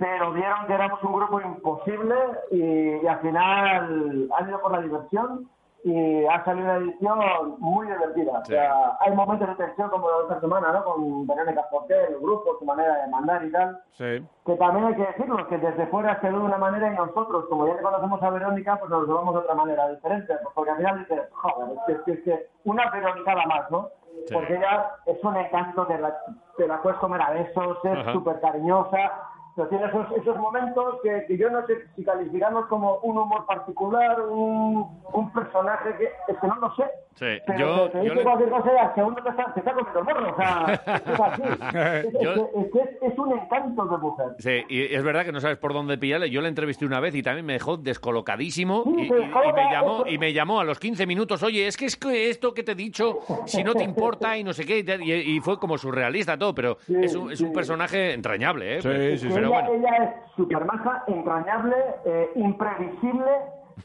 pero 0.00 0.32
vieron 0.32 0.66
que 0.66 0.72
éramos 0.72 1.02
un 1.04 1.12
grupo 1.12 1.40
imposible 1.42 2.14
y, 2.50 2.96
y 2.96 3.06
al 3.06 3.20
final 3.20 4.28
han 4.36 4.48
ido 4.48 4.60
por 4.60 4.72
la 4.72 4.80
diversión 4.80 5.46
y 5.84 6.26
ha 6.26 6.44
salido 6.44 6.64
una 6.66 6.76
edición 6.76 7.18
muy 7.58 7.86
divertida. 7.86 8.32
Sí. 8.44 8.52
O 8.52 8.56
sea, 8.56 8.96
hay 9.00 9.14
momentos 9.14 9.48
de 9.48 9.54
tensión 9.54 9.88
como 9.90 10.08
esta 10.22 10.40
semana, 10.40 10.72
¿no? 10.72 10.84
Con 10.84 11.26
Verónica 11.26 11.64
Porter, 11.70 12.10
el 12.10 12.18
grupo, 12.18 12.56
su 12.58 12.64
manera 12.64 12.96
de 12.96 13.08
mandar 13.10 13.44
y 13.44 13.52
tal 13.52 13.80
Sí. 13.92 14.26
que 14.46 14.56
también 14.56 14.86
hay 14.86 14.94
que 14.94 15.06
decirlo, 15.06 15.46
que 15.48 15.58
desde 15.58 15.86
fuera 15.86 16.20
se 16.20 16.28
ve 16.30 16.36
de 16.38 16.44
una 16.44 16.58
manera 16.58 16.92
y 16.92 16.96
nosotros, 16.96 17.46
como 17.48 17.66
ya 17.66 17.74
le 17.74 17.82
conocemos 17.82 18.22
a 18.22 18.30
Verónica, 18.30 18.76
pues 18.78 18.90
nos 18.90 19.06
lo 19.06 19.18
vemos 19.18 19.34
de 19.34 19.40
otra 19.40 19.54
manera 19.54 19.88
diferente, 19.88 20.34
porque 20.54 20.70
al 20.70 20.76
final 20.78 20.98
dices, 20.98 21.20
joder, 21.32 21.76
es 21.88 22.00
que, 22.02 22.12
es 22.12 22.20
que, 22.24 22.46
una 22.64 22.90
Veronicada 22.90 23.44
más, 23.46 23.70
¿no? 23.70 23.88
Sí. 24.26 24.34
Porque 24.34 24.56
ella 24.56 24.90
es 25.06 25.22
un 25.24 25.36
encanto, 25.36 25.86
te 25.86 25.98
la, 25.98 26.14
te 26.58 26.66
la 26.66 26.82
puedes 26.82 26.98
comer 26.98 27.22
a 27.22 27.30
besos, 27.30 27.78
es 27.84 28.12
súper 28.12 28.38
cariñosa, 28.40 29.29
tiene 29.68 29.84
esos, 29.86 30.06
esos 30.16 30.36
momentos 30.38 30.96
que, 31.02 31.24
que 31.26 31.36
yo 31.36 31.50
no 31.50 31.66
sé 31.66 31.74
si 31.96 32.04
calificarlos 32.04 32.66
como 32.66 32.96
un 33.02 33.18
humor 33.18 33.44
particular, 33.46 34.20
un, 34.22 35.00
un 35.12 35.32
personaje 35.32 35.90
que, 35.98 36.04
es 36.32 36.38
que 36.38 36.46
no 36.46 36.56
lo 36.56 36.74
sé. 36.76 36.84
Sí, 37.16 37.26
Pero 37.46 37.58
yo- 37.58 37.90
te, 37.90 37.90
te 37.90 37.98
yo 37.98 38.02
dice 38.04 38.14
le- 38.16 38.22
cualquier 38.22 38.50
cosa 38.50 38.72
y 38.72 38.78
al 38.78 38.94
segundo 38.94 39.22
te 39.22 39.28
está, 39.30 39.52
te 39.52 39.60
está 39.60 39.72
comiendo 39.74 39.98
el 39.98 40.04
morro, 40.06 40.32
o 40.32 40.36
sea, 40.36 40.82
es 40.96 41.20
así. 41.20 41.42
Es, 42.10 42.14
es 42.14 42.20
Yo- 42.22 42.34
que- 42.34 42.60
es 42.60 42.72
que 42.72 42.78
es- 42.80 43.12
es 43.12 43.18
un 43.18 43.32
encanto 43.38 43.84
de 43.84 43.98
mujer. 43.98 44.26
Sí, 44.38 44.64
y 44.68 44.94
es 44.94 45.02
verdad 45.02 45.24
que 45.24 45.32
no 45.32 45.40
sabes 45.40 45.58
por 45.58 45.74
dónde 45.74 45.98
pillarle. 45.98 46.30
Yo 46.30 46.40
le 46.40 46.48
entrevisté 46.48 46.86
una 46.86 47.00
vez 47.00 47.14
y 47.14 47.22
también 47.22 47.44
me 47.44 47.52
dejó 47.54 47.76
descolocadísimo 47.76 48.84
Sí, 48.84 48.90
y, 48.96 49.02
y- 49.02 49.04
y 49.06 49.52
me 49.52 49.70
llamó 49.72 50.06
y 50.06 50.18
me 50.18 50.32
llamó 50.32 50.60
a 50.60 50.64
los 50.64 50.78
15 50.78 51.06
minutos. 51.06 51.42
Oye, 51.42 51.66
es 51.66 51.76
que 51.76 51.86
es 51.86 51.96
que 51.96 52.30
esto 52.30 52.54
que 52.54 52.62
te 52.62 52.72
he 52.72 52.74
dicho, 52.76 53.18
si 53.46 53.62
no 53.64 53.74
te 53.74 53.82
importa 53.84 54.36
y 54.36 54.44
no 54.44 54.52
sé 54.52 54.64
qué 54.64 54.78
y, 54.78 54.84
tal", 54.84 55.02
y- 55.02 55.40
fue 55.40 55.58
como 55.58 55.76
surrealista 55.78 56.38
todo, 56.38 56.54
pero 56.54 56.76
Sí, 56.80 56.94
es, 57.02 57.14
un, 57.14 57.32
es 57.32 57.40
un 57.40 57.48
sí. 57.48 57.54
personaje 57.54 58.12
entrañable, 58.12 58.76
¿eh? 58.78 58.82
Sí, 58.82 59.18
sí. 59.18 59.32
Pero 59.40 59.48
ella, 59.48 59.68
bueno. 59.68 59.88
ella 59.88 60.04
es 60.04 60.32
súper 60.36 60.64
maja, 60.64 61.04
entrañable, 61.06 61.76
eh, 62.04 62.30
imprevisible 62.36 63.30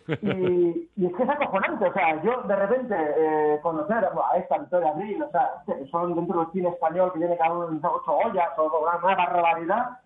y, 0.08 0.90
y 0.96 1.06
es 1.06 1.14
que 1.16 1.24
es 1.24 1.30
acojonante. 1.30 1.86
O 1.88 1.94
sea, 1.94 2.22
yo 2.24 2.42
de 2.44 2.56
repente 2.56 2.96
eh, 2.96 3.60
conocer 3.62 4.08
bueno, 4.14 4.24
a 4.32 4.38
esta 4.38 4.58
Victoria 4.58 4.90
Abril, 4.90 5.24
o 5.24 5.32
sea, 5.32 5.64
son 5.92 6.16
dentro 6.16 6.40
del 6.40 6.52
cine 6.52 6.70
español 6.70 7.12
que 7.14 7.20
tiene 7.20 7.38
cada 7.38 7.54
uno 7.54 7.80
ocho 7.82 8.12
ollas 8.12 8.50
o 8.58 8.80
una, 8.82 8.98
una 8.98 9.16
barbaridad, 9.16 10.00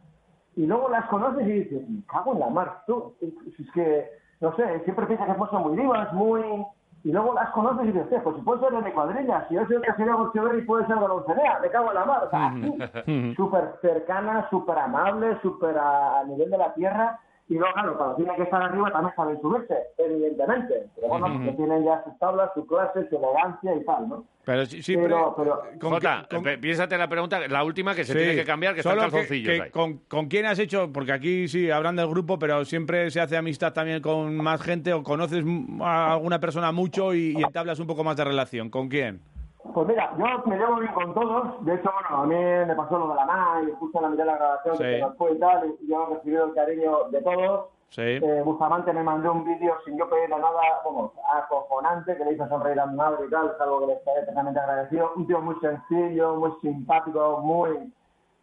y 0.56 0.65
luego 0.65 0.89
las 0.89 1.06
conoces 1.06 1.48
y 1.48 1.51
dices, 1.51 1.89
me 1.89 2.03
cago 2.06 2.34
en 2.34 2.39
la 2.39 2.50
mar, 2.50 2.84
tú. 2.86 3.15
Es 3.22 3.29
es 3.60 3.72
que, 3.72 4.10
no 4.41 4.56
sé, 4.56 4.82
siempre 4.84 5.06
piensas 5.06 5.27
que 5.27 5.46
son 5.50 5.62
muy 5.63 5.77
divas, 5.77 6.12
muy... 6.13 6.65
Y 7.03 7.12
luego 7.12 7.34
las 7.34 7.50
conoces 7.51 7.84
y 7.84 7.88
dices, 7.88 8.03
"Hostia, 8.03 8.24
pues 8.24 8.36
si 8.36 8.41
puede 8.41 8.60
ser 8.62 8.84
de 8.84 8.94
cuadrilla, 8.94 9.46
si 9.48 9.56
yo 9.56 9.65
soy 9.65 9.77
el 9.77 9.82
casero 9.84 10.27
Echeverri 10.29 10.62
puede 10.63 10.86
ser 10.86 10.96
de 10.96 11.01
la 11.01 11.08
Dulcinea, 11.08 11.60
me 11.62 11.70
cago 11.70 11.89
en 11.89 11.96
la 11.96 12.06
mar. 12.06 12.24
O 12.25 12.29
sea, 12.29 12.48
así, 12.48 13.36
súper 13.36 13.75
cercana, 13.82 14.48
súper 14.50 14.77
amable, 14.77 15.39
súper 15.41 15.77
a, 15.77 16.20
a 16.20 16.24
nivel 16.25 16.50
de 16.50 16.58
la 16.58 16.74
tierra. 16.74 17.20
Y 17.51 17.56
luego, 17.56 17.74
claro, 17.74 17.98
cuando 17.98 18.15
tiene 18.15 18.36
que 18.36 18.44
estar 18.44 18.62
arriba 18.62 18.91
también 18.91 19.15
saben 19.15 19.41
subirse, 19.41 19.74
evidentemente. 19.98 20.86
Pero 20.96 21.08
bueno, 21.08 21.34
porque 21.34 21.51
tienen 21.53 21.84
ya 21.84 22.03
sus 22.03 22.18
tablas, 22.20 22.51
su 22.53 22.65
clase, 22.68 23.10
su 23.10 23.18
elegancia 23.18 23.75
y 23.75 23.84
tal, 23.86 24.08
¿no? 24.08 24.25
Pero 24.46 24.65
sí, 24.68 24.82
sí, 24.84 24.96
Pero- 24.96 25.34
pero- 25.36 25.62
pero- 25.63 25.79
¿con 25.79 25.89
Jota, 25.91 26.27
con- 26.29 26.44
piénsate 26.62 26.98
la 26.98 27.08
pregunta, 27.08 27.39
la 27.48 27.63
última 27.63 27.96
que 27.96 28.03
se 28.03 28.13
Sí, 28.13 28.20
tiene 28.20 28.36
que 28.36 28.46
cambiar, 28.46 28.75
que 28.75 28.84
solo 28.84 28.96
están 28.96 29.12
calzoncillos 29.12 29.56
que- 29.56 29.62
ahí. 29.63 29.70
con, 29.72 29.98
¿Con 30.08 30.27
quién 30.27 30.46
has 30.46 30.60
hecho? 30.60 30.91
Porque 30.94 31.12
aquí 31.12 31.48
sí 31.48 31.70
hablan 31.72 31.96
del 31.96 32.08
grupo, 32.08 32.38
pero 32.39 32.63
siempre 32.65 33.10
se 33.12 33.20
hace 33.20 33.36
amistad 33.38 33.74
también 33.74 34.01
con 34.01 34.36
más 34.38 34.62
gente 34.62 34.94
o 34.94 35.01
conoces 35.03 35.44
a 35.82 36.13
alguna 36.13 36.39
persona 36.39 36.72
mucho 36.72 37.13
y, 37.15 37.36
y 37.38 37.44
entablas 37.44 37.79
un 37.79 37.88
poco 37.88 38.03
más 38.03 38.15
de 38.15 38.25
relación. 38.25 38.70
¿Con 38.70 38.89
quién? 38.89 39.22
Pues 39.62 39.88
mira, 39.88 40.12
yo 40.18 40.25
me 40.46 40.58
llevo 40.58 40.75
bien 40.78 40.94
con 40.94 41.13
todos. 41.13 41.66
De 41.66 41.75
hecho, 41.75 41.92
bueno, 41.92 42.24
a 42.24 42.25
mí 42.25 42.36
me 42.66 42.75
pasó 42.75 42.98
lo 42.98 43.10
de 43.10 43.16
la 43.16 43.25
MA 43.25 43.62
y 43.68 43.72
justo 43.74 43.98
en 44.00 44.04
la 44.04 44.10
mitad 44.10 44.24
de 44.24 44.32
la 44.32 44.38
grabación 44.38 44.78
Sí. 44.78 44.84
que 44.84 45.00
nos 45.01 45.18
fue 45.18 45.32
y 45.34 45.39
tal, 45.39 45.75
y 45.82 45.88
yo 45.88 46.04
he 46.10 46.13
recibido 46.16 46.46
el 46.46 46.54
cariño 46.54 47.04
de 47.12 47.22
todos. 47.22 47.66
Sí. 47.89 48.01
Eh, 48.01 48.42
Bustamante 48.46 48.94
me 48.94 49.04
mandó 49.04 49.32
un 49.34 49.44
vídeo 49.44 49.75
sin 49.84 49.98
yo 49.98 50.08
pedirle 50.10 50.38
nada, 50.38 50.62
como 50.84 51.12
acojonante, 51.34 52.16
que 52.16 52.24
le 52.24 52.34
hizo 52.34 52.48
sonreír 52.48 52.80
a 52.80 52.86
mi 52.86 52.96
madre 52.96 53.25
y 53.25 53.30
tal, 53.30 53.48
es 53.54 53.60
algo 53.62 53.80
que 53.82 53.88
le 53.88 53.94
estoy 53.94 54.13
eternamente 54.22 54.60
agradecido. 54.60 55.12
Un 55.16 55.28
tío 55.28 55.42
muy 55.42 55.56
sencillo, 55.60 56.36
muy 56.36 56.51
simpático, 56.62 57.39
muy 57.42 57.92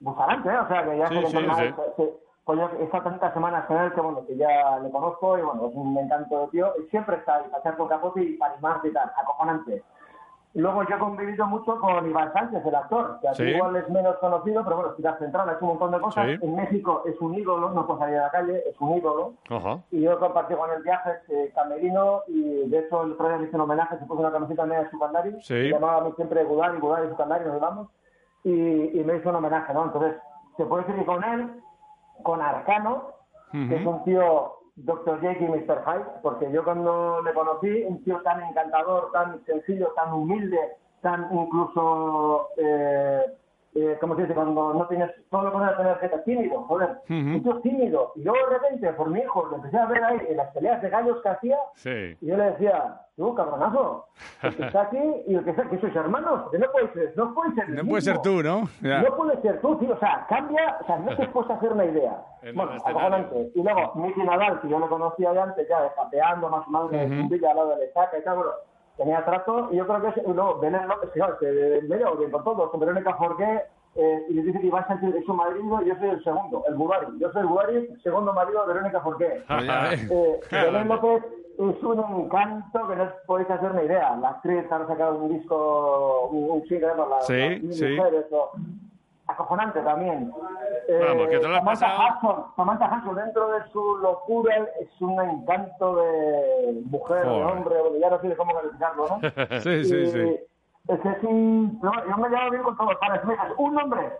Bustamante, 0.00 0.48
¿eh? 0.50 0.58
O 0.58 0.68
sea, 0.68 0.84
que 0.84 0.98
ya 0.98 1.06
Sí, 1.06 1.14
sé 1.14 1.20
que 1.20 1.26
sí, 1.28 1.36
se- 1.96 2.14
pues 2.44 2.58
yo 2.60 2.68
he 2.78 2.84
estado 2.84 3.04
tantas 3.04 3.32
semanas 3.34 3.64
con 3.66 3.76
él 3.78 3.92
que 3.94 4.00
bueno, 4.00 4.24
que 4.26 4.36
ya 4.36 4.78
le 4.80 4.90
conozco 4.90 5.36
y 5.38 5.42
bueno, 5.42 5.66
es 5.66 5.74
un 5.74 5.96
encanto 5.98 6.42
de 6.42 6.46
tío 6.48 6.72
y 6.78 6.82
siempre 6.90 7.16
está 7.16 7.36
ahí, 7.36 7.44
para 7.48 7.58
echar 7.60 7.76
con 7.76 7.88
capote 7.88 8.20
y 8.22 8.36
para 8.36 8.52
animarte 8.52 8.88
y 8.88 8.92
tal, 8.92 9.10
acojonante. 9.16 9.82
Luego 10.56 10.82
yo 10.84 10.96
he 10.96 10.98
convivido 10.98 11.46
mucho 11.46 11.78
con 11.78 12.08
Iván 12.08 12.32
Sánchez, 12.32 12.64
el 12.64 12.74
actor, 12.74 13.18
que 13.20 13.28
aquí 13.28 13.42
Sí. 13.42 13.48
igual 13.50 13.76
es 13.76 13.88
menos 13.90 14.16
conocido, 14.16 14.64
pero 14.64 14.76
bueno, 14.76 14.94
Ciudad 14.94 15.18
Central 15.18 15.48
ha 15.48 15.52
hecho 15.52 15.64
un 15.66 15.68
montón 15.68 15.90
de 15.92 16.00
cosas. 16.00 16.26
Sí. 16.26 16.38
En 16.40 16.56
México 16.56 17.02
es 17.04 17.20
un 17.20 17.34
ídolo, 17.34 17.70
no 17.70 17.86
puede 17.86 18.00
salir 18.00 18.16
a 18.18 18.22
la 18.22 18.30
calle, 18.30 18.62
es 18.66 18.80
un 18.80 18.96
ídolo. 18.96 19.34
Ajá. 19.50 19.78
Y 19.90 20.00
yo 20.00 20.12
he 20.14 20.18
compartido 20.18 20.58
con 20.60 20.70
él 20.70 20.82
viajes 20.82 21.16
eh, 21.28 21.52
camerino 21.54 22.22
y 22.26 22.68
de 22.70 22.78
hecho 22.78 23.02
el 23.02 23.12
otro 23.12 23.28
día 23.28 23.36
me 23.36 23.44
hizo 23.48 23.56
un 23.56 23.60
homenaje, 23.62 23.98
se 23.98 24.06
puso 24.06 24.20
una 24.20 24.32
camiseta 24.32 24.64
media 24.64 24.84
de 24.84 24.90
Sukandari, 24.90 25.32
Sí. 25.42 25.46
se 25.48 25.68
llamaba 25.68 25.98
a 25.98 26.00
mí 26.00 26.12
siempre 26.16 26.42
Gudari, 26.44 26.78
Gudari, 26.78 27.08
Sukandari, 27.10 27.44
nos 27.44 27.54
llevamos, 27.54 27.88
y, 28.44 28.98
y 29.00 29.04
me 29.04 29.16
hizo 29.16 29.28
un 29.28 29.36
homenaje, 29.36 29.74
¿no? 29.74 29.84
Entonces, 29.84 30.14
se 30.56 30.64
puede 30.64 30.84
decir 30.84 31.00
que 31.00 31.04
con 31.06 31.22
él, 31.22 31.50
con 32.22 32.40
Arcano, 32.40 33.10
que 33.52 33.76
es 33.76 33.86
un 33.86 34.02
tío 34.04 34.55
Dr. 34.76 35.20
Jake 35.22 35.44
y 35.44 35.48
Mr. 35.48 35.82
Hyde, 35.84 36.04
porque 36.22 36.50
yo 36.52 36.62
cuando 36.62 37.22
le 37.22 37.32
conocí, 37.32 37.84
un 37.84 38.02
tío 38.04 38.20
tan 38.22 38.42
encantador, 38.42 39.10
tan 39.12 39.44
sencillo, 39.46 39.92
tan 39.96 40.12
humilde, 40.12 40.58
tan 41.00 41.28
incluso, 41.32 42.48
eh, 42.58 43.24
eh, 43.76 43.98
¿cómo 44.00 44.16
se 44.16 44.22
dice? 44.22 44.34
Cuando 44.34 44.74
no 44.74 44.86
tienes, 44.88 45.10
todo 45.30 45.42
lo 45.42 45.52
contrario 45.52 45.76
de 45.76 45.82
tener 45.84 45.98
gente 45.98 46.18
tímido, 46.24 46.62
joder, 46.62 46.90
un 47.08 47.42
tío 47.42 47.60
tímido. 47.60 48.12
Y 48.16 48.22
luego 48.24 48.38
de 48.48 48.58
repente, 48.58 48.92
por 48.94 49.10
mi 49.10 49.20
hijo, 49.20 49.44
lo 49.46 49.56
empecé 49.56 49.78
a 49.78 49.86
ver 49.86 50.02
ahí 50.04 50.18
en 50.28 50.36
las 50.36 50.48
peleas 50.52 50.80
de 50.82 50.88
gallos 50.90 51.20
que 51.22 51.28
hacía, 51.28 51.58
Sí. 51.74 52.16
y 52.20 52.26
yo 52.26 52.36
le 52.36 52.44
decía, 52.52 53.00
tú, 53.16 53.34
cabronazo, 53.34 54.06
el 54.42 54.56
que 54.56 54.66
está 54.66 54.82
aquí 54.82 54.98
y 55.26 55.34
el 55.34 55.44
que 55.44 55.50
está 55.50 55.68
que 55.68 55.78
sois 55.78 55.94
hermanos, 55.96 56.42
porque 56.44 56.58
no 56.58 56.66
puede 56.72 56.92
ser, 56.92 57.12
no 57.16 57.34
puede 57.34 57.54
ser 57.54 57.68
No 57.70 57.84
puede 57.88 58.02
ser 58.02 58.18
tú, 58.22 58.42
¿no? 58.42 58.62
Ya. 58.82 59.02
No 59.02 59.16
puede 59.16 59.40
ser 59.42 59.60
tú, 59.60 59.76
tío. 59.76 59.94
O 59.94 59.98
sea, 59.98 60.26
cambia, 60.28 60.78
o 60.80 60.86
sea, 60.86 60.98
no 60.98 61.16
te 61.16 61.26
puedes 61.32 61.50
hacer 61.50 61.72
una 61.72 61.84
idea. 61.84 62.16
En 62.42 62.54
Bueno, 62.54 62.72
acojonante. 62.72 63.50
Y 63.54 63.62
luego, 63.62 63.92
Miki 63.96 64.22
Nadal, 64.22 64.60
que 64.60 64.68
yo 64.68 64.78
lo 64.78 64.88
conocía 64.88 65.32
ya 65.34 65.42
antes, 65.44 65.68
ya 65.68 65.90
japeando 65.96 66.48
más 66.48 66.66
o 66.66 66.70
menos 66.70 66.92
en 66.92 67.20
un 67.20 67.28
villa 67.28 67.50
al 67.50 67.56
lado 67.56 67.68
de 67.70 67.86
Lesaca 67.86 68.18
y 68.18 68.22
tal, 68.24 68.36
bueno, 68.36 68.50
tenía 68.96 69.24
trato. 69.24 69.68
Y 69.72 69.76
yo 69.76 69.86
creo 69.86 70.12
que 70.12 70.22
luego, 70.22 70.58
Belén 70.58 70.88
López, 70.88 71.10
claro, 71.10 71.38
que 71.38 71.80
medio 71.88 72.16
bien 72.16 72.30
por 72.30 72.44
todos, 72.44 72.70
con 72.70 72.80
Verónica 72.80 73.12
Jorge, 73.14 73.62
eh, 73.94 74.26
y 74.28 74.34
les 74.34 74.44
dice 74.44 74.60
que 74.60 74.66
Iván 74.66 74.86
Sánchez 74.88 75.14
es 75.14 75.24
su 75.24 75.32
madrino 75.32 75.80
y 75.82 75.86
yo 75.88 75.94
soy 75.96 76.08
el 76.10 76.22
segundo, 76.24 76.62
el 76.68 76.74
Bulari. 76.74 77.06
Yo 77.18 77.30
soy 77.32 77.40
el 77.42 77.46
Bulari, 77.48 77.88
segundo 78.02 78.32
marido 78.34 78.66
de 78.66 78.74
Verónica 78.74 79.00
ves. 79.90 80.10
Eh, 80.10 80.40
López 80.86 81.24
es 81.58 81.82
un 81.82 81.98
encanto 82.24 82.86
que 82.88 82.96
no 82.96 83.04
os 83.04 83.12
podéis 83.26 83.50
hacer 83.50 83.70
una 83.72 83.82
idea. 83.84 84.14
La 84.16 84.28
actriz 84.30 84.70
ha 84.70 84.86
sacado 84.86 85.16
un 85.18 85.38
disco, 85.38 86.28
un, 86.30 86.50
un 86.50 86.68
single, 86.68 86.94
¿no? 86.96 87.08
la, 87.08 87.22
Sí, 87.22 87.58
las 87.62 87.76
sí. 87.76 87.86
mujeres, 87.96 88.26
o- 88.32 88.50
acojonante 89.36 89.80
también. 89.80 90.32
Vamos, 91.00 91.28
que 91.28 91.38
te 91.38 91.48
lo 91.48 91.56
has 91.56 91.62
Samantha 91.62 91.86
pasado. 91.86 92.16
Hudson, 92.16 92.44
Samantha 92.56 92.96
Hudson, 92.96 93.16
dentro 93.16 93.48
de 93.50 93.68
su 93.70 93.96
locura, 93.98 94.56
es 94.80 95.00
un 95.00 95.20
encanto 95.20 95.96
de 95.96 96.82
mujer, 96.86 97.24
de 97.24 97.30
hombre, 97.30 97.76
ya 98.00 98.10
no 98.10 98.20
sé 98.20 98.36
cómo 98.36 98.54
calificarlo, 98.54 99.06
¿no? 99.08 99.20
Sí, 99.60 99.84
sí, 99.84 99.96
Y 99.96 100.06
sí. 100.10 100.40
Es 100.88 101.00
que 101.00 101.08
es 101.08 101.22
un... 101.24 101.78
no, 101.82 101.92
yo 102.08 102.16
me 102.16 102.28
llevo 102.28 102.50
bien 102.50 102.62
con 102.62 102.76
todos. 102.76 102.96
Para 102.96 103.18
dices, 103.18 103.36
un 103.58 103.74
nombre, 103.74 104.12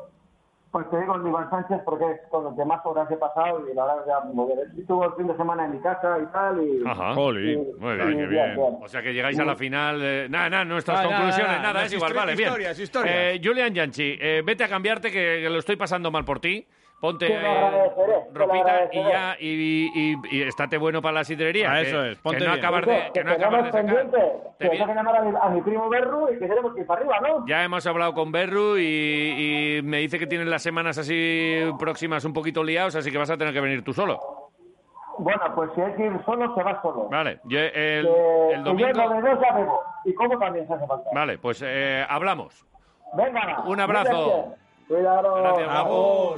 pues 0.76 0.90
te 0.90 1.00
digo 1.00 1.14
el 1.14 1.26
Iván 1.26 1.48
Sánchez 1.48 1.78
porque 1.86 2.04
es 2.04 2.20
con 2.28 2.46
el 2.46 2.54
que 2.54 2.64
más 2.66 2.84
horas 2.84 3.10
he 3.10 3.16
pasado 3.16 3.66
y 3.66 3.74
la 3.74 3.86
verdad 3.86 4.04
que 4.04 4.10
ya 4.10 4.20
muy 4.34 4.46
bien. 4.54 4.58
Estuvo 4.78 5.06
el 5.06 5.12
fin 5.14 5.26
de 5.26 5.34
semana 5.38 5.64
en 5.64 5.70
mi 5.72 5.80
casa 5.80 6.18
y 6.22 6.26
tal 6.26 6.62
y... 6.62 6.82
Ajá. 6.86 7.14
Jolín. 7.14 7.60
y- 7.62 7.80
Muy 7.80 7.92
y 7.94 7.96
bien, 7.96 8.08
qué 8.18 8.26
bien. 8.26 8.54
bien. 8.56 8.76
O 8.82 8.86
sea 8.88 9.00
que 9.00 9.14
llegáis 9.14 9.38
a 9.38 9.44
la 9.46 9.56
final. 9.56 10.00
eh, 10.02 10.26
nada, 10.28 10.50
nada, 10.50 10.64
nuestras 10.66 11.00
Ah, 11.00 11.04
conclusiones, 11.04 11.38
nada, 11.48 11.58
nada, 11.62 11.72
nada, 11.72 11.86
es 11.86 11.92
igual, 11.94 12.10
historias, 12.10 12.26
vale, 12.26 12.36
bien. 12.36 12.48
historias, 12.48 12.78
historias. 12.78 13.16
Eh, 13.16 13.40
Julian 13.42 13.72
Yanchi, 13.74 14.18
eh, 14.20 14.42
vete 14.44 14.64
a 14.64 14.68
cambiarte 14.68 15.10
que, 15.10 15.40
que 15.42 15.48
lo 15.48 15.58
estoy 15.60 15.76
pasando 15.76 16.10
mal 16.10 16.26
por 16.26 16.40
ti. 16.40 16.66
Ponte 16.98 17.26
eh, 17.30 17.90
ropita 18.32 18.88
y 18.90 18.96
ya, 19.04 19.36
y, 19.38 19.90
y, 19.94 20.16
y 20.30 20.42
estate 20.42 20.78
bueno 20.78 21.02
para 21.02 21.12
la 21.16 21.24
sidrería. 21.24 21.70
Ah, 21.70 21.74
que- 21.82 21.88
eso 21.88 22.04
es, 22.04 22.16
que 22.16 22.22
ponte 22.22 22.38
no 22.44 22.52
bien. 22.52 22.58
acabas 22.64 22.86
de, 22.86 23.10
que 23.12 23.22
no 23.24 23.32
acabas 23.32 23.64
de 23.64 23.70
sacar. 23.72 23.86
pendiente, 23.86 24.32
Te 24.58 24.70
que 24.70 24.76
que 24.78 24.84
llamar 24.86 25.16
a 25.16 25.22
mi, 25.22 25.36
a 25.40 25.48
mi 25.50 25.60
primo 25.60 25.88
Berru 25.90 26.32
y 26.32 26.38
que 26.38 26.48
tenemos 26.48 26.74
que 26.74 26.80
ir 26.80 26.86
para 26.86 27.00
arriba, 27.00 27.20
¿no? 27.20 27.46
Ya 27.46 27.62
hemos 27.64 27.86
hablado 27.86 28.14
con 28.14 28.32
Berru 28.32 28.78
y, 28.78 29.78
y 29.78 29.82
me 29.82 29.98
dice 29.98 30.18
que 30.18 30.26
tienes 30.26 30.46
las 30.48 30.62
semanas 30.62 30.96
así 30.96 31.70
próximas 31.78 32.24
un 32.24 32.32
poquito 32.32 32.64
liados, 32.64 32.96
así 32.96 33.12
que 33.12 33.18
vas 33.18 33.30
a 33.30 33.36
tener 33.36 33.52
que 33.52 33.60
venir 33.60 33.84
tú 33.84 33.92
solo. 33.92 34.18
Bueno, 35.18 35.42
pues 35.54 35.70
si 35.74 35.80
hay 35.82 35.92
que 35.94 36.06
ir 36.06 36.12
solo, 36.24 36.54
se 36.54 36.62
va 36.62 36.80
solo. 36.82 37.08
Vale, 37.10 37.40
yo 37.44 37.58
el, 37.60 37.72
Que- 37.72 38.02
el 38.02 38.06
que 38.50 38.56
yo 38.56 38.62
domingo... 38.64 38.92
lo 38.92 39.08
de 39.10 39.20
dos 39.30 39.38
ya 39.42 39.52
bebo. 39.54 39.80
Y 40.06 40.14
como 40.14 40.38
también 40.38 40.66
se 40.66 40.74
hace 40.74 40.86
falta. 40.86 41.10
Vale, 41.14 41.38
pues 41.38 41.62
eh, 41.64 42.04
hablamos. 42.08 42.64
Venga. 43.14 43.60
Un 43.66 43.80
abrazo. 43.80 44.54
Cuidado. 44.88 45.34
Gracias. 45.34 45.68
Abrazo. 45.68 46.34